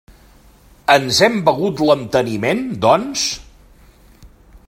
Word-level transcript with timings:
Ens 0.93 1.19
hem 1.25 1.35
begut 1.49 1.83
l'enteniment, 1.89 2.65
doncs? 2.87 3.27